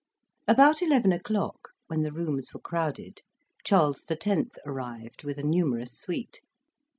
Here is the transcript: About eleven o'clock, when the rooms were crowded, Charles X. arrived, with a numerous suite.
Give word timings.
About 0.47 0.81
eleven 0.81 1.11
o'clock, 1.11 1.73
when 1.85 2.01
the 2.01 2.11
rooms 2.11 2.55
were 2.55 2.59
crowded, 2.59 3.21
Charles 3.63 4.03
X. 4.09 4.25
arrived, 4.65 5.23
with 5.23 5.37
a 5.37 5.43
numerous 5.43 5.95
suite. 5.95 6.41